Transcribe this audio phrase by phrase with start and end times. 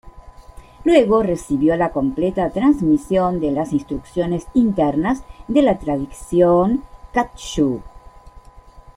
[0.83, 7.83] Luego recibió la completa transmisión de las instrucciones internas de la tradición Kagyu.